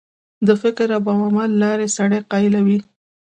د 0.47 0.49
فکر 0.61 0.87
او 0.97 1.03
عمل 1.27 1.49
لار 1.61 1.79
سړی 1.97 2.19
قایلوي. 2.31 2.79